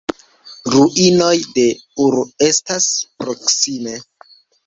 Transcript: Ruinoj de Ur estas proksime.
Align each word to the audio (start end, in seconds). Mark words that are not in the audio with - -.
Ruinoj 0.75 1.33
de 1.57 1.65
Ur 2.05 2.17
estas 2.47 2.87
proksime. 3.21 3.93